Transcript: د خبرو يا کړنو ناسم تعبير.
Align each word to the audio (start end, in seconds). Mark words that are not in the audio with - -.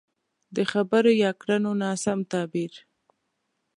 د 0.55 0.57
خبرو 0.71 1.11
يا 1.23 1.31
کړنو 1.41 1.71
ناسم 1.83 2.19
تعبير. 2.31 2.73